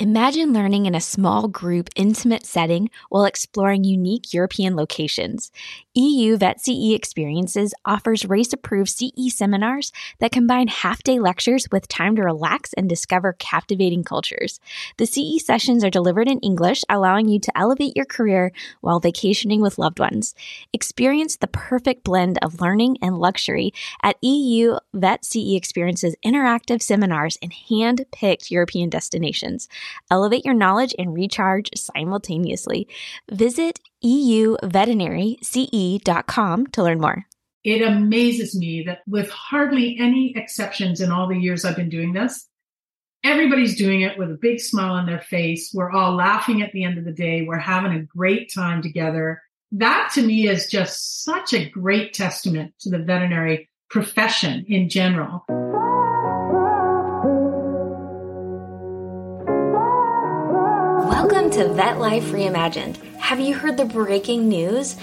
[0.00, 5.50] Imagine learning in a small group, intimate setting while exploring unique European locations.
[5.94, 9.90] EU Vet CE Experiences offers RACE approved CE seminars
[10.20, 14.60] that combine half day lectures with time to relax and discover captivating cultures.
[14.98, 19.60] The CE sessions are delivered in English, allowing you to elevate your career while vacationing
[19.60, 20.32] with loved ones.
[20.72, 23.72] Experience the perfect blend of learning and luxury
[24.04, 29.68] at EU Vet CE Experiences interactive seminars in hand picked European destinations.
[30.10, 32.86] Elevate your knowledge and recharge simultaneously.
[33.30, 37.24] Visit euveterinaryce.com to learn more.
[37.64, 42.12] It amazes me that with hardly any exceptions in all the years I've been doing
[42.12, 42.46] this,
[43.24, 45.72] everybody's doing it with a big smile on their face.
[45.74, 47.42] We're all laughing at the end of the day.
[47.42, 49.42] We're having a great time together.
[49.72, 55.44] That to me is just such a great testament to the veterinary profession in general.
[61.58, 62.98] To Vet Life Reimagined.
[63.16, 64.96] Have you heard the breaking news?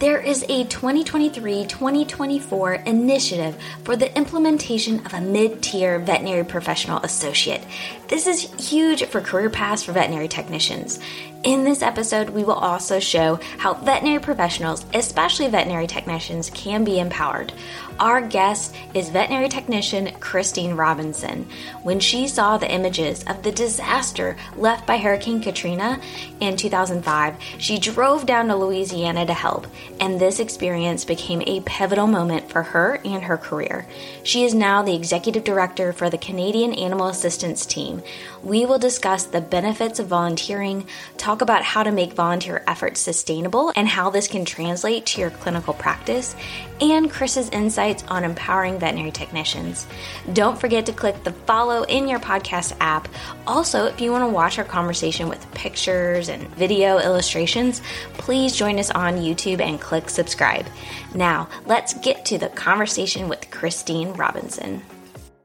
[0.00, 6.98] There is a 2023 2024 initiative for the implementation of a mid tier veterinary professional
[7.02, 7.62] associate.
[8.08, 10.98] This is huge for career paths for veterinary technicians.
[11.42, 17.00] In this episode, we will also show how veterinary professionals, especially veterinary technicians, can be
[17.00, 17.54] empowered.
[17.98, 21.46] Our guest is veterinary technician Christine Robinson.
[21.82, 26.00] When she saw the images of the disaster left by Hurricane Katrina
[26.40, 29.66] in 2005, she drove down to Louisiana to help,
[29.98, 33.86] and this experience became a pivotal moment for her and her career.
[34.24, 38.02] She is now the executive director for the Canadian Animal Assistance Team.
[38.42, 40.86] We will discuss the benefits of volunteering,
[41.18, 45.30] talk about how to make volunteer efforts sustainable and how this can translate to your
[45.30, 46.34] clinical practice,
[46.80, 49.86] and Chris's insights on empowering veterinary technicians.
[50.32, 53.08] Don't forget to click the follow in your podcast app.
[53.46, 57.80] Also, if you want to watch our conversation with pictures and video illustrations,
[58.14, 60.66] please join us on YouTube and click subscribe.
[61.14, 64.82] Now, let's get to the conversation with Christine Robinson.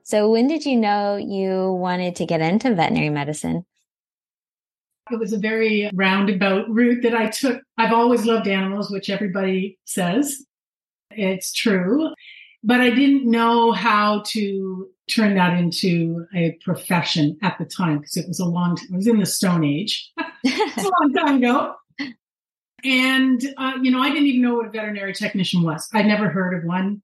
[0.03, 3.65] So, when did you know you wanted to get into veterinary medicine?
[5.11, 7.61] It was a very roundabout route that I took.
[7.77, 10.43] I've always loved animals, which everybody says.
[11.11, 12.13] It's true.
[12.63, 18.17] But I didn't know how to turn that into a profession at the time because
[18.17, 18.87] it was a long time.
[18.93, 20.11] I was in the Stone Age.
[20.43, 21.75] it's a long time ago.
[22.83, 25.87] And, uh, you know, I didn't even know what a veterinary technician was.
[25.93, 27.01] I'd never heard of one.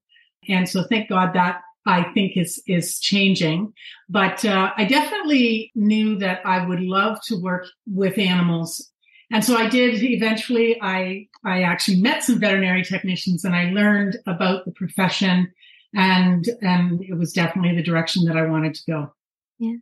[0.48, 3.72] And so thank God that I think is is changing.
[4.08, 8.90] But uh, I definitely knew that I would love to work with animals,
[9.30, 10.02] and so I did.
[10.02, 15.52] Eventually, I I actually met some veterinary technicians, and I learned about the profession,
[15.94, 19.14] and and it was definitely the direction that I wanted to go.
[19.58, 19.76] Yeah.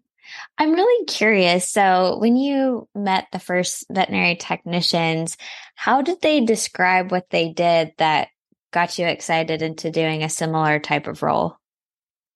[0.58, 1.70] I'm really curious.
[1.70, 5.36] So, when you met the first veterinary technicians,
[5.74, 8.28] how did they describe what they did that
[8.70, 11.56] got you excited into doing a similar type of role?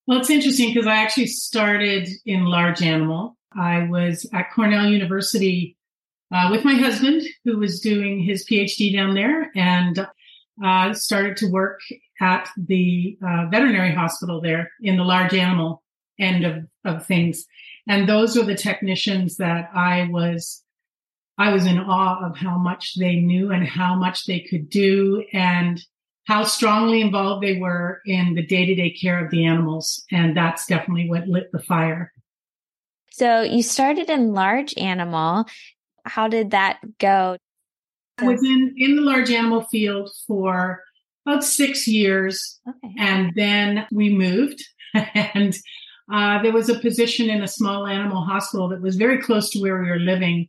[0.07, 3.37] Well, it's interesting because I actually started in large animal.
[3.57, 5.79] I was at Cornell University
[6.31, 10.07] uh, with my husband, who was doing his PhD down there, and
[10.63, 11.81] uh, started to work
[12.21, 15.83] at the uh, veterinary hospital there in the large animal
[16.19, 17.47] end of, of things.
[17.89, 20.63] And those were the technicians that I was,
[21.39, 25.25] I was in awe of how much they knew and how much they could do.
[25.33, 25.83] And
[26.27, 30.05] how strongly involved they were in the day to day care of the animals.
[30.11, 32.13] And that's definitely what lit the fire.
[33.11, 35.47] So you started in large animal.
[36.05, 37.37] How did that go?
[38.19, 40.83] I was in, in the large animal field for
[41.27, 42.61] about six years.
[42.69, 42.95] Okay.
[42.99, 44.63] And then we moved
[44.95, 45.57] and
[46.13, 49.61] uh, there was a position in a small animal hospital that was very close to
[49.61, 50.49] where we were living.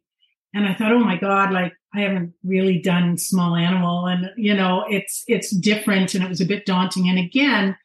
[0.55, 4.55] And I thought, oh my God, like I haven't really done small animal and, you
[4.55, 7.09] know, it's, it's different and it was a bit daunting.
[7.09, 7.75] And again,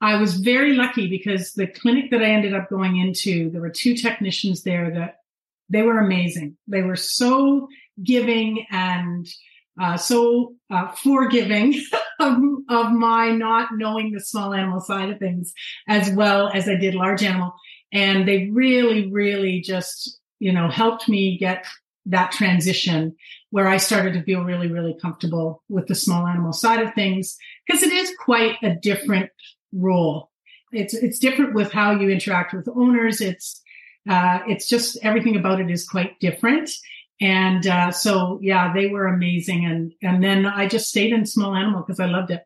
[0.00, 3.68] I was very lucky because the clinic that I ended up going into, there were
[3.68, 5.16] two technicians there that
[5.68, 6.56] they were amazing.
[6.66, 7.68] They were so
[8.02, 9.28] giving and
[9.78, 11.78] uh, so uh, forgiving
[12.20, 12.38] of,
[12.70, 15.52] of my not knowing the small animal side of things
[15.88, 17.54] as well as I did large animal.
[17.92, 21.66] And they really, really just, you know, helped me get
[22.08, 23.14] that transition
[23.50, 27.36] where I started to feel really, really comfortable with the small animal side of things
[27.66, 29.30] because it is quite a different
[29.72, 30.30] role.
[30.72, 33.20] It's, it's different with how you interact with owners.
[33.20, 33.62] It's,
[34.08, 36.70] uh, it's just everything about it is quite different.
[37.20, 39.64] And, uh, so yeah, they were amazing.
[39.64, 42.42] And, and then I just stayed in small animal because I loved it.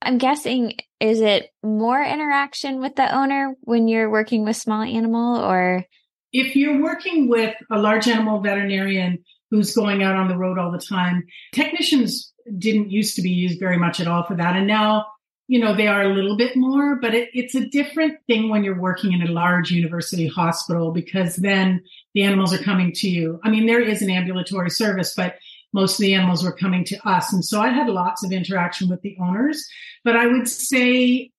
[0.00, 5.36] I'm guessing, is it more interaction with the owner when you're working with small animal
[5.40, 5.84] or?
[6.32, 10.70] If you're working with a large animal veterinarian who's going out on the road all
[10.70, 14.56] the time, technicians didn't used to be used very much at all for that.
[14.56, 15.06] And now,
[15.46, 18.64] you know, they are a little bit more, but it, it's a different thing when
[18.64, 21.82] you're working in a large university hospital because then
[22.14, 23.40] the animals are coming to you.
[23.42, 25.36] I mean, there is an ambulatory service, but
[25.72, 27.32] most of the animals were coming to us.
[27.32, 29.66] And so I had lots of interaction with the owners,
[30.04, 31.30] but I would say,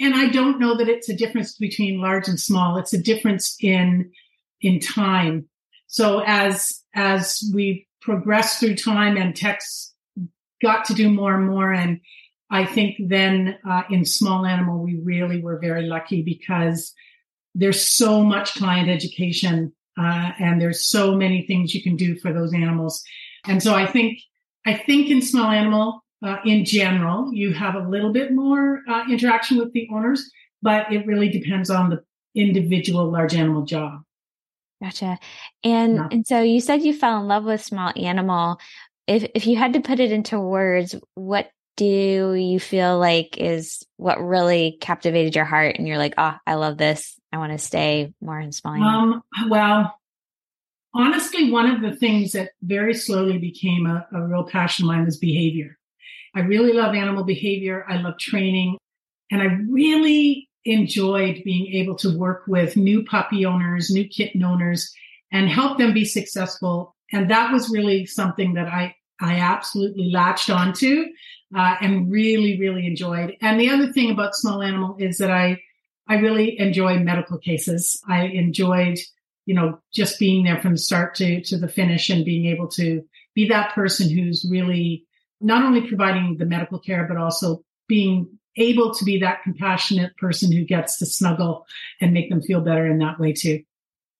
[0.00, 2.78] and I don't know that it's a difference between large and small.
[2.78, 4.10] It's a difference in,
[4.60, 5.48] in time.
[5.86, 9.94] So as, as we progress through time and techs
[10.62, 11.72] got to do more and more.
[11.72, 12.00] And
[12.50, 16.92] I think then uh, in small animal, we really were very lucky because
[17.54, 22.32] there's so much client education uh, and there's so many things you can do for
[22.32, 23.02] those animals.
[23.46, 24.18] And so I think,
[24.66, 29.04] I think in small animal, uh, in general, you have a little bit more uh,
[29.10, 30.30] interaction with the owners,
[30.62, 32.02] but it really depends on the
[32.34, 34.00] individual large animal job.
[34.82, 35.18] Gotcha.
[35.64, 36.08] And yeah.
[36.12, 38.60] and so you said you fell in love with small animal.
[39.06, 43.84] If if you had to put it into words, what do you feel like is
[43.96, 47.18] what really captivated your heart and you're like, oh, I love this.
[47.32, 49.22] I want to stay more in small animal?
[49.40, 49.94] Um, well,
[50.92, 55.04] honestly, one of the things that very slowly became a, a real passion of mine
[55.04, 55.78] was behavior.
[56.34, 57.84] I really love animal behavior.
[57.88, 58.76] I love training.
[59.30, 64.92] And I really enjoyed being able to work with new puppy owners, new kitten owners,
[65.32, 66.94] and help them be successful.
[67.12, 71.06] And that was really something that I, I absolutely latched onto
[71.56, 73.36] uh, and really, really enjoyed.
[73.40, 75.60] And the other thing about small animal is that I,
[76.06, 78.00] I really enjoy medical cases.
[78.08, 78.98] I enjoyed
[79.48, 82.68] you know, just being there from the start to, to the finish and being able
[82.68, 83.02] to
[83.34, 85.06] be that person who's really
[85.40, 90.52] not only providing the medical care, but also being able to be that compassionate person
[90.52, 91.66] who gets to snuggle
[92.00, 93.62] and make them feel better in that way too.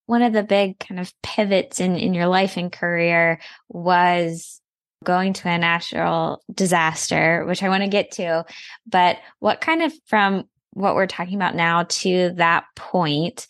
[0.07, 4.61] One of the big kind of pivots in, in your life and career was
[5.05, 8.45] going to a natural disaster, which I want to get to.
[8.87, 13.47] But what kind of from what we're talking about now to that point,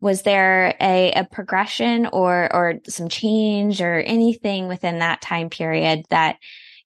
[0.00, 6.04] was there a, a progression or or some change or anything within that time period
[6.10, 6.36] that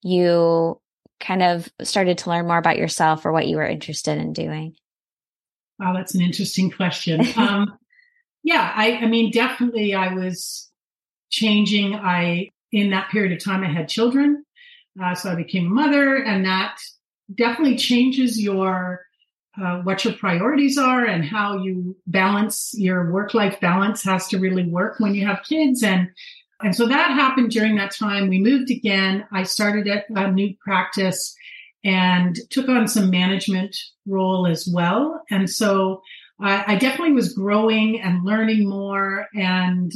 [0.02, 0.80] you
[1.22, 4.74] kind of started to learn more about yourself or what you were interested in doing?
[5.78, 7.26] Wow, that's an interesting question.
[7.36, 7.78] um,
[8.42, 10.70] yeah, I, I mean, definitely I was
[11.30, 11.94] changing.
[11.94, 14.44] I, in that period of time, I had children.
[15.02, 16.78] Uh, so I became a mother and that
[17.34, 19.06] definitely changes your
[19.62, 24.38] uh, what your priorities are and how you balance your work life balance has to
[24.38, 26.08] really work when you have kids and
[26.62, 28.28] and so that happened during that time.
[28.28, 29.26] We moved again.
[29.32, 31.34] I started at a new practice
[31.84, 33.76] and took on some management
[34.06, 35.22] role as well.
[35.30, 36.02] And so
[36.40, 39.92] I, I definitely was growing and learning more and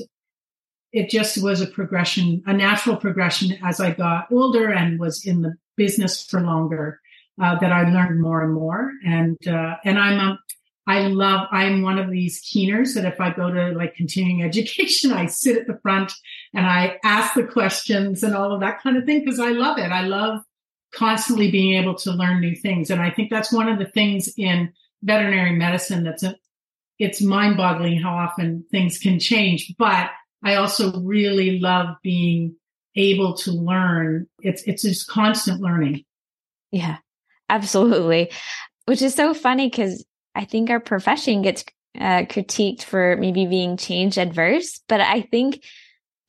[0.93, 5.43] it just was a progression a natural progression as i got older and was in
[5.43, 7.01] the business for longer
[7.43, 8.93] uh, that I learned more and more.
[9.05, 10.39] And, uh, and I'm, a,
[10.87, 15.13] I love, I'm one of these keeners that if I go to like continuing education,
[15.13, 16.13] I sit at the front
[16.55, 19.79] and I ask the questions and all of that kind of thing because I love
[19.79, 19.91] it.
[19.91, 20.41] I love
[20.95, 22.91] constantly being able to learn new things.
[22.91, 24.73] And I think that's one of the things in
[25.03, 26.37] veterinary medicine that's a,
[26.99, 30.11] it's mind boggling how often things can change, but
[30.43, 32.57] I also really love being
[32.95, 34.27] able to learn.
[34.41, 36.05] It's, it's just constant learning.
[36.71, 36.99] Yeah.
[37.49, 38.31] Absolutely.
[38.87, 40.05] Which is so funny because
[40.37, 41.65] I think our profession gets
[41.99, 45.65] uh, critiqued for maybe being change adverse, but I think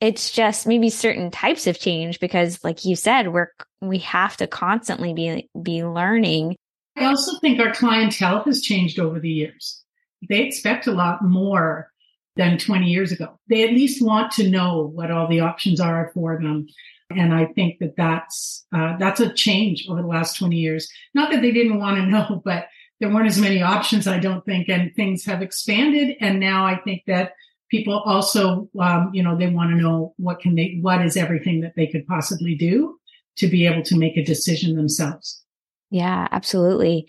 [0.00, 3.48] it's just maybe certain types of change because like you said, we're,
[3.82, 6.56] we have to constantly be, be learning.
[6.96, 9.82] I also think our clientele has changed over the years.
[10.28, 11.90] They expect a lot more
[12.36, 13.38] than 20 years ago.
[13.48, 16.66] They at least want to know what all the options are for them.
[17.10, 20.88] And I think that that's, uh, that's a change over the last 20 years.
[21.14, 22.68] Not that they didn't want to know, but
[23.00, 26.16] there weren't as many options, I don't think, and things have expanded.
[26.20, 27.32] And now I think that
[27.70, 31.60] people also, um, you know, they want to know what can they, what is everything
[31.60, 32.98] that they could possibly do
[33.36, 35.44] to be able to make a decision themselves.
[35.90, 37.08] Yeah, absolutely.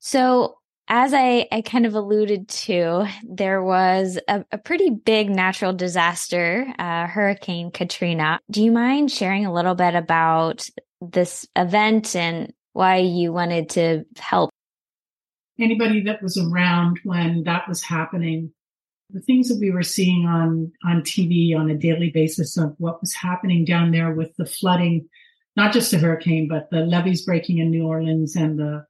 [0.00, 0.56] So
[0.88, 6.66] as I, I kind of alluded to, there was a, a pretty big natural disaster,
[6.78, 8.40] uh, Hurricane Katrina.
[8.50, 10.68] Do you mind sharing a little bit about
[11.00, 14.50] this event and why you wanted to help?
[15.60, 18.52] Anybody that was around when that was happening,
[19.10, 23.00] the things that we were seeing on, on TV on a daily basis of what
[23.00, 25.08] was happening down there with the flooding,
[25.56, 28.86] not just the hurricane, but the levees breaking in New Orleans and the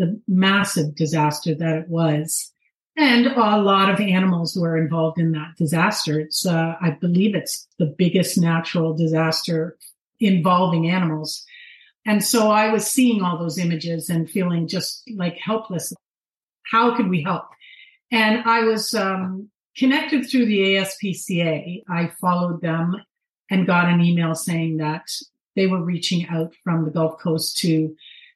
[0.00, 2.50] the massive disaster that it was.
[2.96, 6.18] And a lot of animals were involved in that disaster.
[6.18, 9.76] It's, uh, I believe it's the biggest natural disaster
[10.18, 11.44] involving animals.
[12.06, 15.92] And so I was seeing all those images and feeling just like helpless.
[16.70, 17.44] How could we help?
[18.10, 21.82] And I was um, connected through the ASPCA.
[21.88, 22.96] I followed them
[23.50, 25.06] and got an email saying that
[25.56, 27.94] they were reaching out from the Gulf Coast to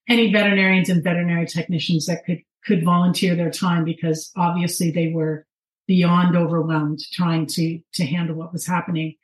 [0.09, 5.47] any veterinarians and veterinary technicians that could could volunteer their time because obviously they were
[5.87, 9.15] beyond overwhelmed trying to to handle what was happening.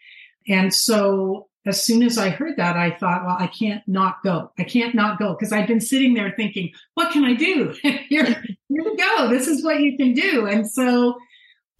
[0.48, 4.50] And so as soon as I heard that, I thought, well, I can't not go.
[4.58, 7.74] I can't not go because I've been sitting there thinking, what can I do?
[7.82, 9.28] here, here we go.
[9.28, 10.46] This is what you can do.
[10.46, 11.18] And so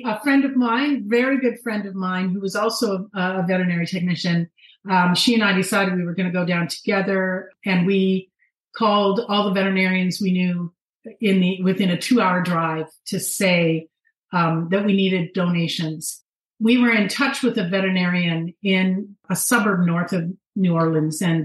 [0.05, 4.51] a friend of mine, very good friend of mine, who was also a, veterinary technician,
[4.89, 8.31] um, she and I decided we were going to go down together and we
[8.77, 10.73] called all the veterinarians we knew
[11.21, 13.89] in the within a two hour drive to say
[14.33, 16.23] um, that we needed donations.
[16.61, 21.45] We were in touch with a veterinarian in a suburb north of New Orleans and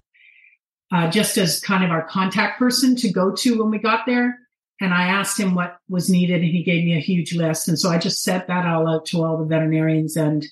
[0.91, 4.37] uh, just as kind of our contact person to go to when we got there.
[4.81, 7.67] And I asked him what was needed and he gave me a huge list.
[7.67, 10.17] And so I just set that all out to all the veterinarians.
[10.17, 10.45] And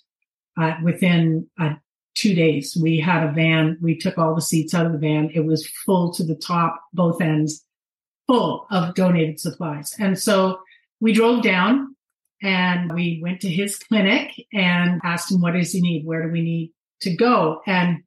[0.57, 1.73] uh, within uh,
[2.15, 3.77] two days, we had a van.
[3.81, 5.29] We took all the seats out of the van.
[5.33, 7.65] It was full to the top, both ends
[8.27, 9.93] full of donated supplies.
[9.99, 10.61] And so
[11.01, 11.92] we drove down
[12.43, 16.05] and we went to his clinic and asked him, what does he need?
[16.05, 17.61] Where do we need to go?
[17.65, 18.03] And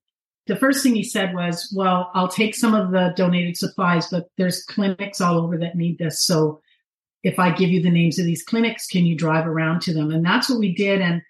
[0.46, 4.28] the first thing he said was, well, I'll take some of the donated supplies, but
[4.36, 6.22] there's clinics all over that need this.
[6.22, 6.60] So
[7.24, 10.10] if I give you the names of these clinics, can you drive around to them?
[10.10, 11.00] And that's what we did.
[11.00, 11.22] And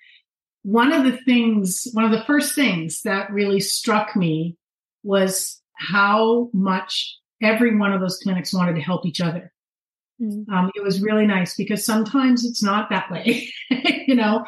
[0.64, 4.58] one of the things, one of the first things that really struck me
[5.04, 9.52] was how much every one of those clinics wanted to help each other.
[10.20, 10.52] Mm-hmm.
[10.52, 13.48] Um, it was really nice because sometimes it's not that way.
[14.06, 14.44] you know,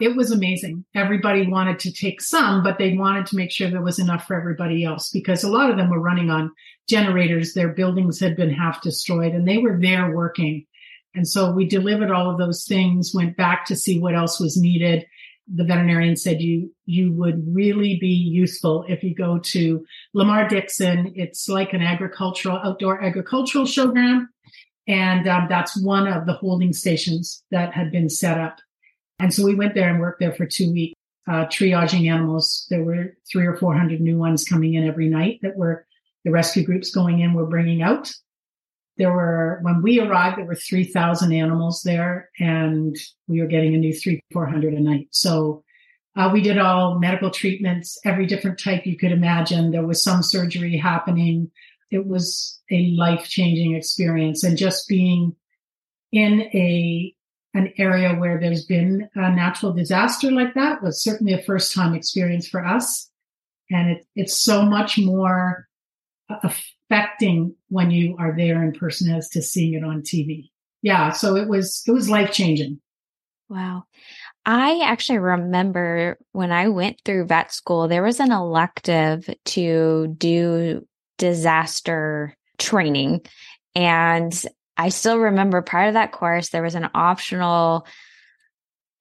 [0.00, 0.84] it was amazing.
[0.94, 4.34] Everybody wanted to take some, but they wanted to make sure there was enough for
[4.34, 6.52] everybody else because a lot of them were running on
[6.88, 7.52] generators.
[7.52, 10.64] Their buildings had been half destroyed and they were there working.
[11.14, 14.56] And so we delivered all of those things, went back to see what else was
[14.56, 15.04] needed
[15.52, 19.84] the veterinarian said you you would really be useful if you go to
[20.14, 21.12] Lamar Dixon.
[21.16, 24.26] It's like an agricultural outdoor agricultural showground,
[24.90, 28.58] and um, that's one of the holding stations that had been set up.
[29.20, 30.94] And so we went there and worked there for two weeks,
[31.28, 32.66] uh, triaging animals.
[32.70, 35.86] There were three or four hundred new ones coming in every night that were
[36.24, 38.12] the rescue groups going in were bringing out.
[38.96, 42.94] There were, when we arrived, there were 3,000 animals there and
[43.28, 45.08] we were getting a new three, 400 a night.
[45.10, 45.64] So
[46.16, 49.70] uh, we did all medical treatments, every different type you could imagine.
[49.70, 51.50] There was some surgery happening.
[51.90, 55.34] It was a life changing experience and just being
[56.12, 57.14] in a,
[57.54, 61.94] an area where there's been a natural disaster like that was certainly a first time
[61.94, 63.10] experience for us.
[63.70, 65.68] And it, it's so much more
[66.28, 70.50] affecting when you are there in person as to seeing it on TV.
[70.82, 71.10] Yeah.
[71.10, 72.80] So it was, it was life changing.
[73.48, 73.84] Wow.
[74.46, 80.86] I actually remember when I went through vet school, there was an elective to do
[81.20, 83.20] disaster training.
[83.74, 84.32] And
[84.76, 87.86] I still remember part of that course, there was an optional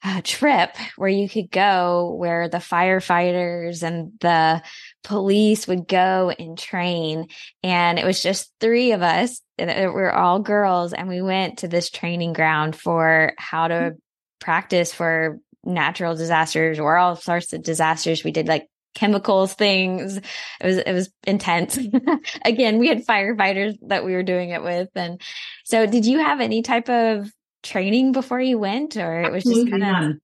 [0.04, 4.62] uh, trip where you could go where the firefighters and the
[5.04, 7.28] police would go and train.
[7.64, 9.42] And it was just three of us.
[9.58, 10.94] And we we're all girls.
[10.94, 13.98] And we went to this training ground for how to mm-hmm.
[14.40, 18.24] practice for natural disasters or all sorts of disasters.
[18.24, 18.68] We did like
[19.00, 20.18] chemicals things.
[20.18, 21.80] It was it was intense.
[22.46, 24.90] Again, we had firefighters that we were doing it with.
[24.96, 25.22] And
[25.64, 29.70] so did you have any type of training before you went or it was just
[29.70, 30.16] kind of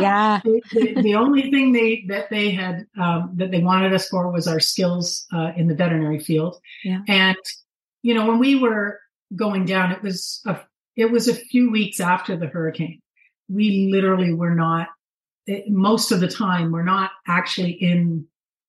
[0.00, 4.08] yeah the, the, the, only thing they that they had um, that they wanted us
[4.08, 7.02] for was our skills uh, in the veterinary field yeah.
[7.06, 7.36] and
[8.02, 8.98] you know when we were
[9.36, 10.58] going down it was a
[10.96, 13.00] it was a few weeks after the hurricane
[13.48, 14.88] we literally were not
[15.68, 18.26] most of the time we're not actually in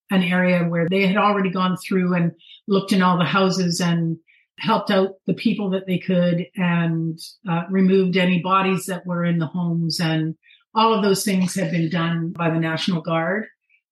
[0.09, 2.31] an area where they had already gone through and
[2.67, 4.17] looked in all the houses and
[4.59, 7.19] helped out the people that they could and
[7.49, 10.35] uh, removed any bodies that were in the homes and
[10.73, 13.47] all of those things had been done by the National Guard.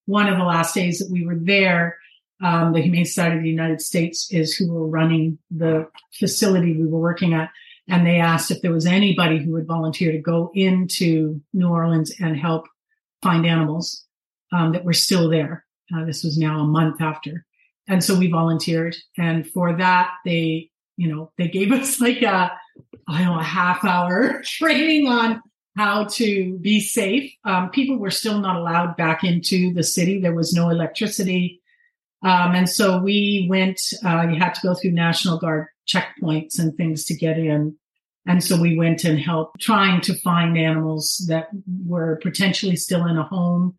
[0.06, 1.98] One of the last days that we were there,
[2.42, 6.86] um, the Humane Society of the United States is who were running the facility we
[6.86, 7.50] were working at.
[7.88, 12.12] And they asked if there was anybody who would volunteer to go into New Orleans
[12.20, 12.66] and help
[13.26, 14.04] find animals
[14.52, 15.64] um, that were still there.
[15.94, 17.44] Uh, this was now a month after.
[17.88, 18.96] And so we volunteered.
[19.16, 22.52] And for that, they you know, they gave us like a,
[23.08, 25.40] I don't know, a half hour training on
[25.76, 27.30] how to be safe.
[27.44, 30.20] Um, people were still not allowed back into the city.
[30.20, 31.60] There was no electricity.
[32.22, 36.74] Um, and so we went, uh, you had to go through National Guard checkpoints and
[36.74, 37.76] things to get in.
[38.26, 41.48] And so we went and helped trying to find animals that
[41.86, 43.76] were potentially still in a home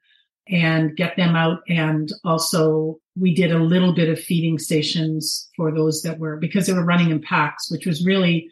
[0.50, 1.60] and get them out.
[1.68, 6.66] And also we did a little bit of feeding stations for those that were, because
[6.66, 8.50] they were running in packs, which was really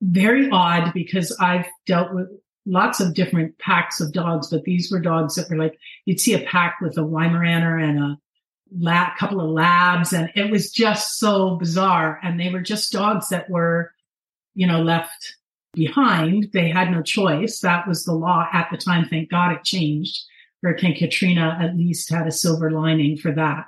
[0.00, 2.28] very odd because I've dealt with
[2.64, 6.34] lots of different packs of dogs, but these were dogs that were like, you'd see
[6.34, 8.18] a pack with a Weimaraner and a
[8.78, 10.12] lab, couple of labs.
[10.12, 12.20] And it was just so bizarre.
[12.22, 13.92] And they were just dogs that were,
[14.54, 15.36] you know, left
[15.72, 16.48] behind.
[16.52, 17.60] They had no choice.
[17.60, 19.06] That was the law at the time.
[19.08, 20.22] Thank God it changed.
[20.62, 23.66] Hurricane Katrina at least had a silver lining for that.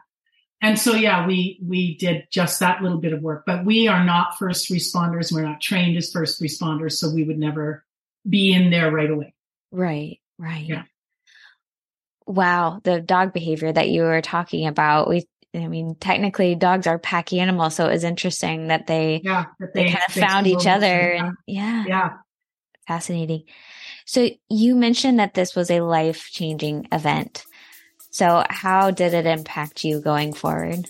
[0.63, 4.05] And so, yeah, we, we did just that little bit of work, but we are
[4.05, 5.33] not first responders.
[5.33, 6.93] We're not trained as first responders.
[6.93, 7.85] So we would never
[8.27, 9.35] be in there right away.
[9.73, 10.21] Right.
[10.39, 10.65] Right.
[10.65, 10.85] Yeah.
[12.27, 12.81] Wow.
[12.83, 17.33] The dog behavior that you were talking about, we, I mean, technically dogs are pack
[17.33, 17.77] animals.
[17.77, 21.13] So it was interesting that they, yeah, that they, they, kind of found each other
[21.13, 21.85] and yeah.
[21.87, 22.11] Yeah.
[22.89, 23.45] Fascinating.
[24.05, 27.45] So you mentioned that this was a life changing event.
[28.11, 30.87] So how did it impact you going forward?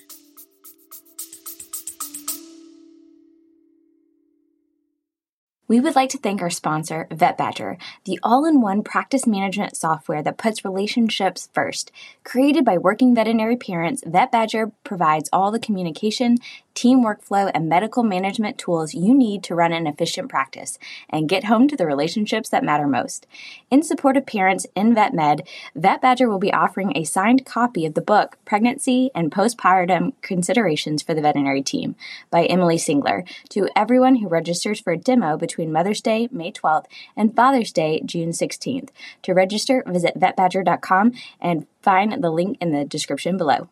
[5.75, 10.23] We would like to thank our sponsor, VetBadger, the all in one practice management software
[10.23, 11.91] that puts relationships first.
[12.23, 16.39] Created by working veterinary parents, VetBadger provides all the communication,
[16.75, 20.79] team workflow, and medical management tools you need to run an efficient practice
[21.09, 23.27] and get home to the relationships that matter most.
[23.71, 28.01] In support of parents in VetMed, VetBadger will be offering a signed copy of the
[28.01, 31.95] book Pregnancy and Postpartum Considerations for the Veterinary Team
[32.31, 36.87] by Emily Singler to everyone who registers for a demo between Mother's Day, May 12th,
[37.17, 38.91] and Father's Day, June 16th.
[39.23, 43.69] To register, visit vetbadger.com and find the link in the description below.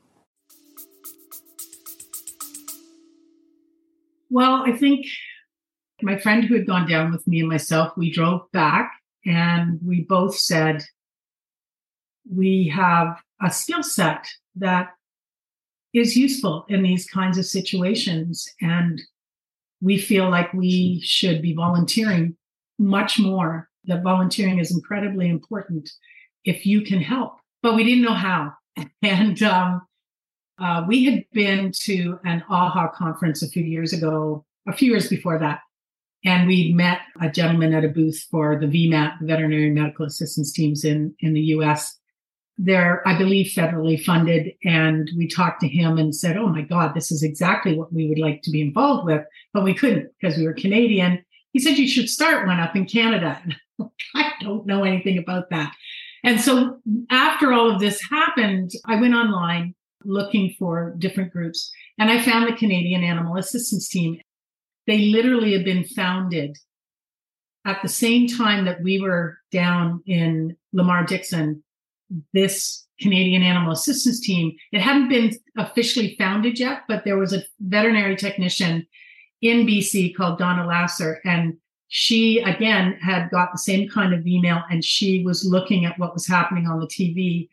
[4.32, 5.04] Well, I think
[6.00, 8.90] my friend who had gone down with me and myself, we drove back
[9.26, 10.82] and we both said,
[12.34, 14.94] we have a skill set that
[15.92, 18.48] is useful in these kinds of situations.
[18.62, 19.02] And
[19.82, 22.34] we feel like we should be volunteering
[22.78, 25.90] much more, that volunteering is incredibly important
[26.46, 27.34] if you can help.
[27.62, 28.54] But we didn't know how.
[29.02, 29.82] And um,
[30.62, 35.08] uh, we had been to an AAHA conference a few years ago, a few years
[35.08, 35.60] before that.
[36.24, 40.52] And we met a gentleman at a booth for the VMAT, the Veterinary Medical Assistance
[40.52, 41.98] Teams in, in the US.
[42.58, 44.52] They're, I believe, federally funded.
[44.64, 48.08] And we talked to him and said, Oh my God, this is exactly what we
[48.08, 49.24] would like to be involved with.
[49.52, 51.24] But we couldn't because we were Canadian.
[51.52, 53.42] He said, You should start one up in Canada.
[54.14, 55.74] I don't know anything about that.
[56.22, 56.78] And so
[57.10, 61.70] after all of this happened, I went online looking for different groups.
[61.98, 64.20] And I found the Canadian Animal Assistance Team.
[64.86, 66.56] They literally had been founded
[67.64, 71.62] at the same time that we were down in Lamar Dixon.
[72.32, 77.42] This Canadian Animal Assistance Team, it hadn't been officially founded yet, but there was a
[77.60, 78.86] veterinary technician
[79.40, 81.20] in BC called Donna Lasser.
[81.24, 81.56] And
[81.88, 86.14] she again had got the same kind of email and she was looking at what
[86.14, 87.48] was happening on the TV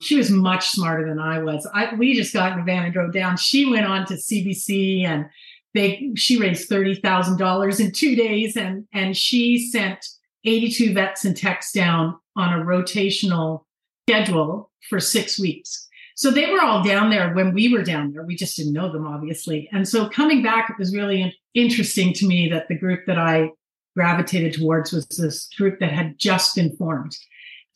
[0.00, 1.68] she was much smarter than I was.
[1.74, 3.36] I, we just got in a van and drove down.
[3.36, 5.26] She went on to CBC and
[5.74, 10.04] they she raised thirty thousand dollars in two days, and and she sent
[10.44, 13.64] eighty two vets and techs down on a rotational
[14.08, 15.86] schedule for six weeks.
[16.14, 18.24] So they were all down there when we were down there.
[18.24, 19.68] We just didn't know them, obviously.
[19.72, 23.50] And so coming back, it was really interesting to me that the group that I
[23.94, 27.16] gravitated towards was this group that had just been formed.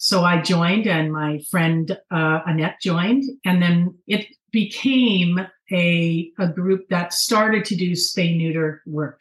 [0.03, 3.23] So I joined and my friend uh, Annette joined.
[3.45, 5.39] And then it became
[5.71, 9.21] a, a group that started to do spay neuter work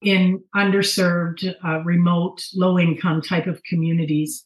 [0.00, 4.42] in underserved, uh, remote, low income type of communities.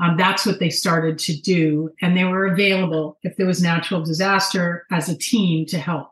[0.00, 1.90] Um, that's what they started to do.
[2.02, 6.10] And they were available if there was natural disaster as a team to help.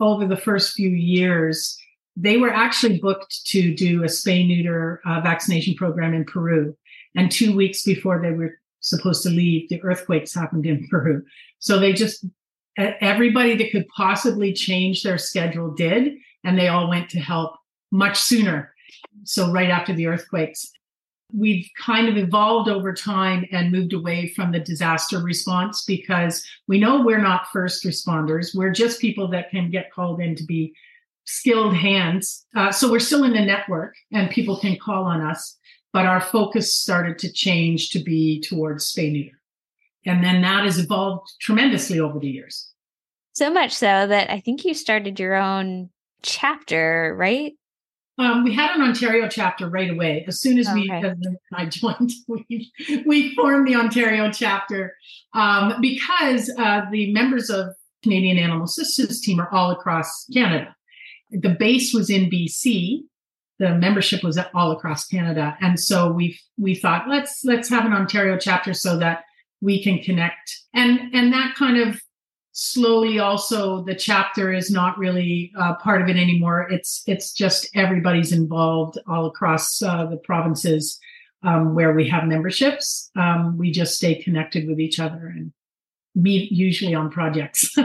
[0.00, 1.78] Over the first few years,
[2.14, 6.76] they were actually booked to do a spay neuter uh, vaccination program in Peru.
[7.14, 11.22] And two weeks before they were supposed to leave, the earthquakes happened in Peru.
[11.58, 12.24] So they just,
[12.76, 16.14] everybody that could possibly change their schedule did.
[16.44, 17.56] And they all went to help
[17.90, 18.74] much sooner.
[19.22, 20.70] So right after the earthquakes,
[21.32, 26.78] we've kind of evolved over time and moved away from the disaster response because we
[26.78, 28.54] know we're not first responders.
[28.54, 30.74] We're just people that can get called in to be
[31.24, 32.46] skilled hands.
[32.54, 35.58] Uh, so we're still in the network and people can call on us,
[35.94, 39.40] but our focus started to change to be towards spay neuter.
[40.04, 42.72] And then that has evolved tremendously over the years.
[43.32, 45.90] So much so that I think you started your own
[46.22, 47.52] chapter, right?
[48.18, 50.24] Um, we had an Ontario chapter right away.
[50.26, 50.80] As soon as okay.
[50.80, 51.16] we, as
[51.52, 52.72] I joined, we,
[53.06, 54.94] we formed the Ontario chapter
[55.32, 57.68] um, because uh, the members of
[58.02, 60.74] Canadian Animal Assistance Team are all across Canada.
[61.30, 63.02] The base was in BC.
[63.58, 67.92] The membership was all across Canada, and so we we thought let's let's have an
[67.92, 69.24] Ontario chapter so that
[69.60, 70.60] we can connect.
[70.74, 72.00] And and that kind of
[72.52, 76.68] slowly also the chapter is not really uh, part of it anymore.
[76.70, 80.98] It's it's just everybody's involved all across uh, the provinces
[81.42, 83.10] um, where we have memberships.
[83.16, 85.52] Um, we just stay connected with each other and
[86.14, 87.74] meet usually on projects.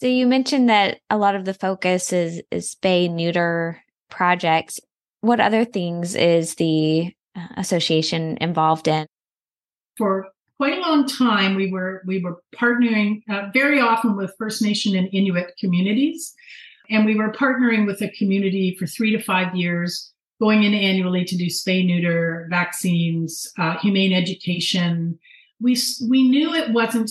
[0.00, 4.80] So you mentioned that a lot of the focus is is spay neuter projects
[5.22, 9.06] what other things is the uh, association involved in
[9.96, 10.26] for
[10.60, 14.94] quite a long time, we were we were partnering uh, very often with First Nation
[14.94, 16.34] and Inuit communities,
[16.90, 21.24] and we were partnering with a community for three to five years, going in annually
[21.24, 25.18] to do spay neuter vaccines, uh, humane education.
[25.62, 27.10] We we knew it wasn't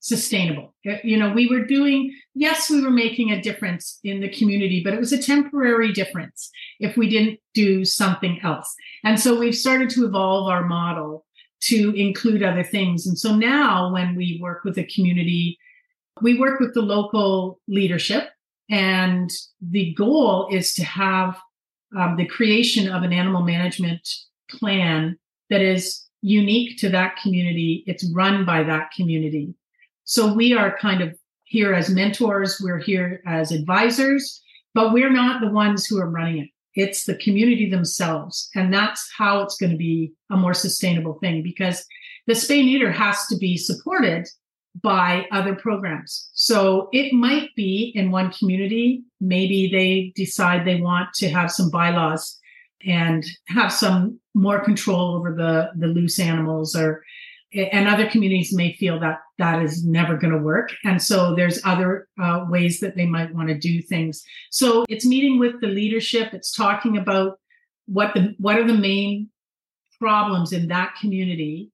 [0.00, 0.74] sustainable.
[0.88, 4.82] Uh, you know, we were doing yes, we were making a difference in the community,
[4.82, 8.74] but it was a temporary difference if we didn't do something else.
[9.04, 11.26] And so we've started to evolve our model
[11.62, 13.06] to include other things.
[13.06, 15.58] And so now when we work with a community,
[16.22, 18.30] we work with the local leadership
[18.70, 21.38] and the goal is to have
[21.96, 24.08] um, the creation of an animal management
[24.48, 25.18] plan
[25.50, 27.82] that is unique to that community.
[27.86, 29.54] It's run by that community.
[30.10, 32.60] So we are kind of here as mentors.
[32.60, 34.42] We're here as advisors,
[34.74, 36.48] but we're not the ones who are running it.
[36.74, 38.50] It's the community themselves.
[38.56, 41.86] And that's how it's going to be a more sustainable thing because
[42.26, 44.26] the spay neuter has to be supported
[44.82, 46.28] by other programs.
[46.34, 51.70] So it might be in one community, maybe they decide they want to have some
[51.70, 52.36] bylaws
[52.84, 57.04] and have some more control over the, the loose animals or
[57.52, 60.72] and other communities may feel that that is never going to work.
[60.84, 64.22] And so there's other uh, ways that they might want to do things.
[64.50, 66.32] So it's meeting with the leadership.
[66.32, 67.38] It's talking about
[67.86, 69.30] what the what are the main
[69.98, 71.70] problems in that community.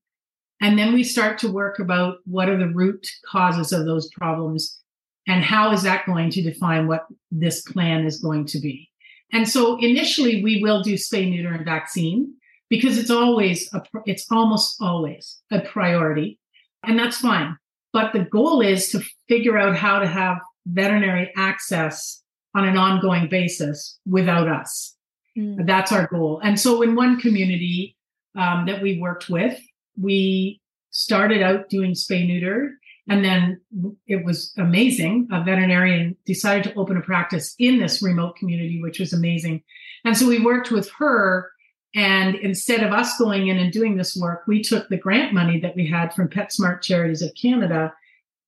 [0.62, 4.80] And then we start to work about what are the root causes of those problems
[5.28, 8.90] and how is that going to define what this plan is going to be.
[9.32, 12.32] And so initially we will do spay neuter and vaccine
[12.68, 16.38] because it's always a, it's almost always a priority
[16.84, 17.56] and that's fine
[17.92, 22.22] but the goal is to figure out how to have veterinary access
[22.54, 24.96] on an ongoing basis without us
[25.36, 25.64] mm.
[25.66, 27.96] that's our goal and so in one community
[28.36, 29.58] um, that we worked with
[30.00, 32.72] we started out doing spay neuter
[33.08, 33.60] and then
[34.06, 35.28] it was amazing.
[35.30, 39.62] A veterinarian decided to open a practice in this remote community, which was amazing.
[40.04, 41.50] And so we worked with her
[41.96, 45.58] and instead of us going in and doing this work, we took the grant money
[45.60, 47.92] that we had from PetSmart Charities of Canada.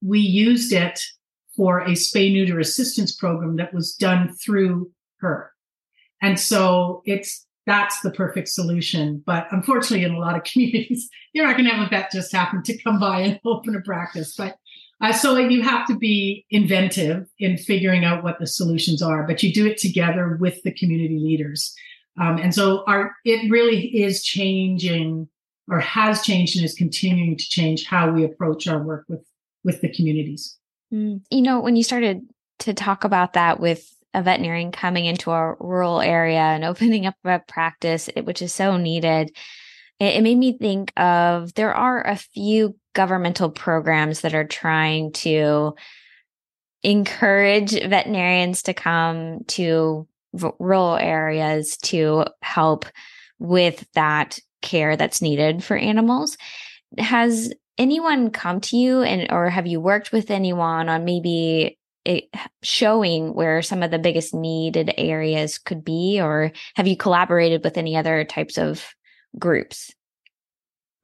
[0.04, 1.00] We used it
[1.56, 5.50] for a spay neuter assistance program that was done through her.
[6.20, 9.22] And so it's that's the perfect solution.
[9.24, 12.30] But unfortunately, in a lot of communities, you're not going to have a vet just
[12.32, 14.34] happen to come by and open a practice.
[14.36, 14.58] But
[15.00, 19.42] uh, so you have to be inventive in figuring out what the solutions are, but
[19.42, 21.74] you do it together with the community leaders.
[22.20, 25.28] Um, and so our it really is changing
[25.70, 29.24] or has changed and is continuing to change how we approach our work with
[29.64, 30.56] with the communities.
[30.92, 31.22] Mm.
[31.30, 32.22] You know, when you started
[32.60, 37.16] to talk about that with a veterinarian coming into a rural area and opening up
[37.24, 39.36] a practice, which is so needed,
[40.00, 45.12] it, it made me think of there are a few governmental programs that are trying
[45.12, 45.74] to
[46.82, 50.06] encourage veterinarians to come to
[50.58, 52.86] rural areas to help
[53.38, 56.36] with that care that's needed for animals.
[56.96, 62.24] Has anyone come to you and or have you worked with anyone on maybe it,
[62.62, 67.76] showing where some of the biggest needed areas could be or have you collaborated with
[67.76, 68.84] any other types of
[69.38, 69.92] groups?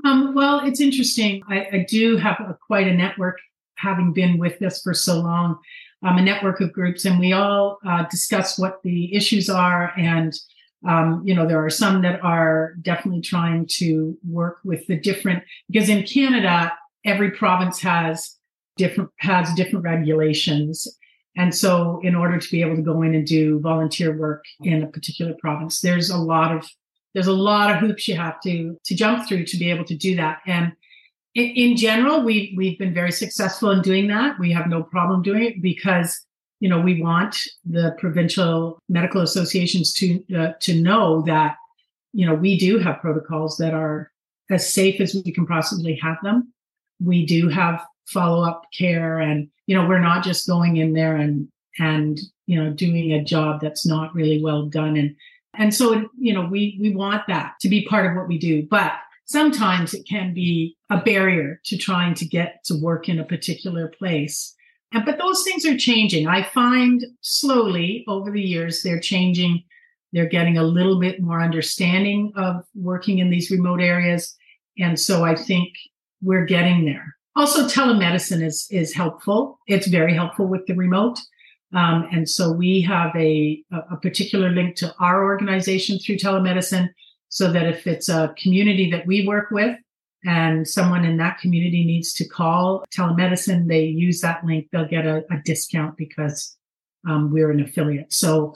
[0.05, 1.43] Um, well it's interesting.
[1.49, 3.39] I, I do have a, quite a network
[3.77, 5.59] having been with this for so long
[6.05, 9.93] um, a network of groups, and we all uh, discuss what the issues are.
[9.97, 10.33] And
[10.87, 15.43] um, you know, there are some that are definitely trying to work with the different
[15.71, 16.73] because in Canada,
[17.05, 18.37] every province has
[18.77, 20.87] different has different regulations,
[21.37, 24.83] And so in order to be able to go in and do volunteer work in
[24.83, 26.69] a particular province, there's a lot of
[27.13, 29.97] there's a lot of hoops you have to to jump through to be able to
[29.97, 30.39] do that.
[30.47, 30.73] And
[31.35, 34.39] in, in general, we we've been very successful in doing that.
[34.39, 36.25] We have no problem doing it because
[36.61, 41.57] you know we want the provincial medical associations to uh, to know that
[42.13, 44.11] you know we do have protocols that are
[44.51, 46.53] as safe as we can possibly have them.
[47.03, 51.17] We do have follow up care, and you know we're not just going in there
[51.17, 55.17] and and you know doing a job that's not really well done and
[55.55, 58.67] and so you know we we want that to be part of what we do
[58.71, 58.93] but
[59.27, 63.89] sometimes it can be a barrier to trying to get to work in a particular
[63.89, 64.55] place.
[64.93, 66.27] And, but those things are changing.
[66.27, 69.65] I find slowly over the years, they're changing.
[70.13, 74.37] They're getting a little bit more understanding of working in these remote areas.
[74.79, 75.73] And so I think
[76.23, 77.17] we're getting there.
[77.37, 79.59] Also, telemedicine is, is helpful.
[79.67, 81.19] It's very helpful with the remote.
[81.75, 86.91] Um, and so we have a, a particular link to our organization through telemedicine
[87.35, 89.77] so that if it's a community that we work with
[90.25, 95.05] and someone in that community needs to call telemedicine, they use that link, they'll get
[95.05, 96.57] a, a discount because
[97.09, 98.13] um, we're an affiliate.
[98.13, 98.55] So,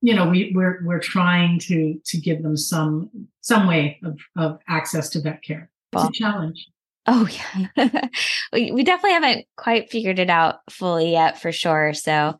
[0.00, 3.10] you know, we, we're we're trying to to give them some
[3.42, 5.68] some way of, of access to vet care.
[5.92, 6.66] It's a challenge.
[7.06, 7.88] Oh yeah,
[8.54, 11.92] we we definitely haven't quite figured it out fully yet, for sure.
[11.92, 12.38] So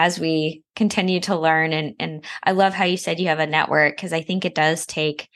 [0.00, 1.72] as we continue to learn.
[1.72, 4.54] And and I love how you said you have a network because I think it
[4.54, 5.28] does take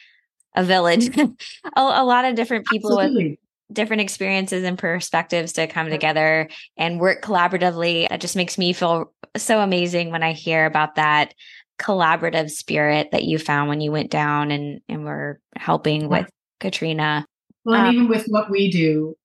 [0.56, 1.14] a village.
[1.76, 3.30] A, a, lot of different people Absolutely.
[3.30, 3.38] with
[3.72, 8.06] different experiences and perspectives to come together and work collaboratively.
[8.08, 11.34] It just makes me feel so amazing when I hear about that
[11.80, 16.06] collaborative spirit that you found when you went down and and were helping yeah.
[16.06, 17.26] with Katrina.
[17.64, 19.16] Well um, even with what we do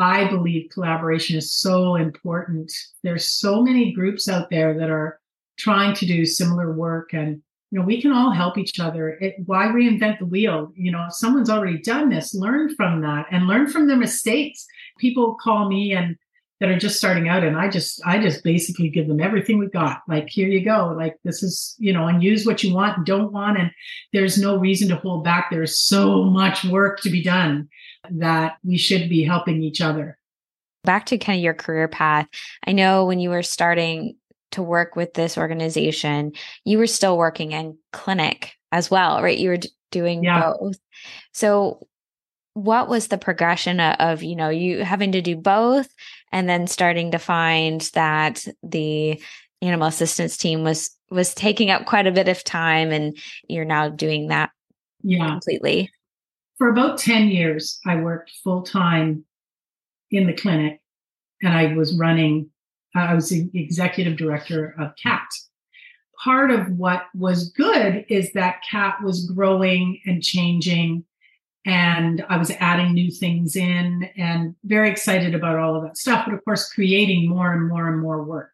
[0.00, 2.72] I believe collaboration is so important.
[3.02, 5.20] There's so many groups out there that are
[5.58, 9.10] trying to do similar work and you know we can all help each other.
[9.10, 10.72] It, why reinvent the wheel?
[10.74, 14.66] You know if someone's already done this learn from that and learn from their mistakes.
[14.98, 16.16] People call me and
[16.60, 19.72] that are just starting out and i just i just basically give them everything we've
[19.72, 20.00] got.
[20.08, 20.94] Like here you go.
[20.96, 23.58] Like this is you know and use what you want and don't want.
[23.58, 23.70] And
[24.12, 25.48] there's no reason to hold back.
[25.50, 27.68] There's so much work to be done
[28.18, 30.18] that we should be helping each other.
[30.84, 32.26] Back to kind of your career path.
[32.66, 34.16] I know when you were starting
[34.52, 36.32] to work with this organization,
[36.64, 39.38] you were still working in clinic as well, right?
[39.38, 39.58] You were
[39.90, 40.52] doing yeah.
[40.58, 40.78] both.
[41.32, 41.86] So
[42.54, 45.88] what was the progression of, you know, you having to do both
[46.32, 49.22] and then starting to find that the
[49.62, 53.18] animal assistance team was was taking up quite a bit of time and
[53.48, 54.50] you're now doing that
[55.02, 55.26] yeah.
[55.28, 55.90] completely
[56.60, 59.24] for about 10 years, I worked full time
[60.10, 60.82] in the clinic
[61.42, 62.50] and I was running,
[62.94, 65.26] uh, I was the executive director of CAAT.
[66.22, 71.02] Part of what was good is that CAAT was growing and changing
[71.64, 76.26] and I was adding new things in and very excited about all of that stuff,
[76.26, 78.52] but of course, creating more and more and more work.